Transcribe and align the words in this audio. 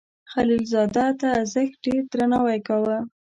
خلیل 0.31 0.63
زاده 0.73 1.07
ته 1.21 1.29
زښت 1.53 1.77
ډیر 1.85 2.01
درناوی 2.11 2.59
کاو. 2.67 2.85